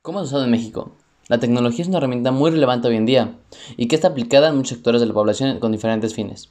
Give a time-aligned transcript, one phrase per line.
[0.00, 0.92] ¿Cómo es usado en México?
[1.26, 3.36] La tecnología es una herramienta muy relevante hoy en día
[3.76, 6.50] y que está aplicada en muchos sectores de la población con diferentes fines.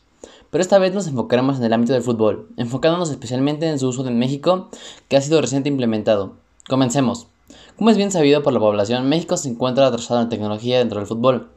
[0.49, 4.05] Pero esta vez nos enfocaremos en el ámbito del fútbol, enfocándonos especialmente en su uso
[4.05, 4.69] en México,
[5.07, 6.33] que ha sido recientemente implementado.
[6.67, 7.27] Comencemos.
[7.77, 11.07] Como es bien sabido por la población, México se encuentra atrasado en tecnología dentro del
[11.07, 11.49] fútbol,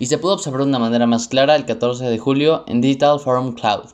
[0.00, 3.20] y se pudo observar de una manera más clara el 14 de julio en Digital
[3.20, 3.90] Forum Cloud,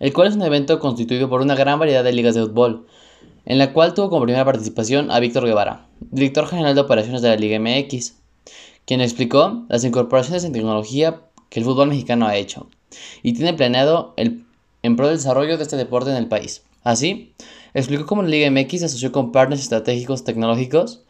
[0.00, 2.86] el cual es un evento constituido por una gran variedad de ligas de fútbol,
[3.48, 7.30] en la cual tuvo como primera participación a Víctor Guevara, director general de operaciones de
[7.30, 8.14] la Liga MX,
[8.84, 12.68] quien explicó las incorporaciones en tecnología que el fútbol mexicano ha hecho
[13.22, 14.44] y tiene planeado el,
[14.82, 16.62] en pro del desarrollo de este deporte en el país.
[16.84, 17.32] Así,
[17.72, 21.04] explicó cómo la Liga MX se asoció con partners estratégicos tecnológicos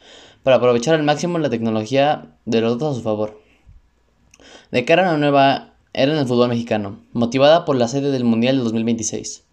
[0.44, 3.42] para aprovechar al máximo la tecnología de los datos a su favor.
[4.70, 8.22] De cara a una nueva era en el fútbol mexicano, motivada por la sede del
[8.22, 9.47] Mundial de 2026.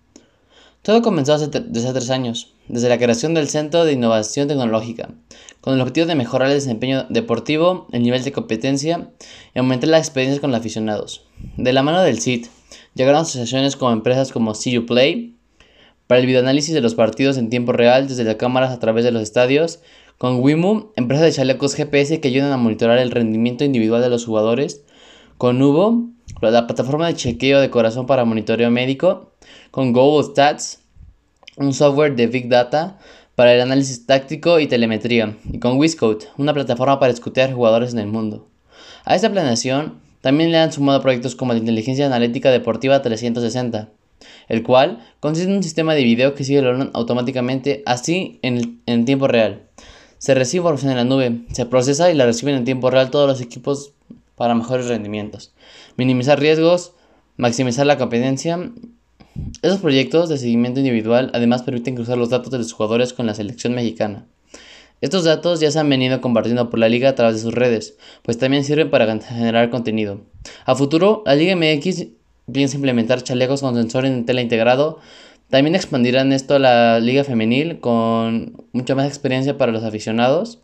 [0.85, 5.09] Todo comenzó hace desde hace tres años, desde la creación del Centro de Innovación Tecnológica,
[5.59, 9.09] con el objetivo de mejorar el desempeño deportivo, el nivel de competencia
[9.55, 11.26] y aumentar las experiencias con los aficionados.
[11.57, 12.49] De la mano del CIT,
[12.93, 15.35] llegaron asociaciones como empresas como CU Play,
[16.05, 19.12] para el videoanálisis de los partidos en tiempo real desde las cámaras a través de
[19.12, 19.79] los estadios,
[20.20, 24.23] con Wimu, empresa de chalecos GPS que ayudan a monitorar el rendimiento individual de los
[24.23, 24.84] jugadores,
[25.40, 26.10] con Uvo,
[26.41, 29.32] la plataforma de chequeo de corazón para monitoreo médico,
[29.71, 30.79] con Google Stats,
[31.57, 32.98] un software de Big Data
[33.35, 37.99] para el análisis táctico y telemetría, y con Wizcode, una plataforma para escutear jugadores en
[37.99, 38.48] el mundo.
[39.04, 43.90] A esta planeación también le han sumado proyectos como la inteligencia analítica deportiva 360,
[44.48, 49.05] el cual consiste en un sistema de video que sigue el automáticamente así en, en
[49.05, 49.68] tiempo real.
[50.18, 53.27] Se recibe información en la nube, se procesa y la reciben en tiempo real todos
[53.27, 53.93] los equipos
[54.35, 55.54] para mejores rendimientos,
[55.98, 56.93] minimizar riesgos,
[57.38, 58.71] maximizar la competencia.
[59.62, 63.34] Esos proyectos de seguimiento individual además permiten cruzar los datos de los jugadores con la
[63.34, 64.25] selección mexicana.
[65.02, 67.97] Estos datos ya se han venido compartiendo por la liga a través de sus redes,
[68.24, 70.22] pues también sirven para generar contenido.
[70.66, 72.08] A futuro, la Liga MX
[72.52, 75.00] piensa implementar chalecos con sensor en tela integrado.
[75.50, 80.59] También expandirán esto a la liga femenil con mucha más experiencia para los aficionados.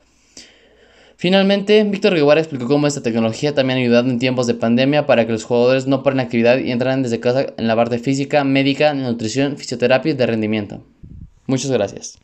[1.22, 5.28] Finalmente, Víctor Guevara explicó cómo esta tecnología también ha ayudado en tiempos de pandemia para
[5.28, 8.96] que los jugadores no paren actividad y entren desde casa en la parte física, médica,
[8.96, 10.84] nutrición, fisioterapia y de rendimiento.
[11.46, 12.18] Muchas gracias.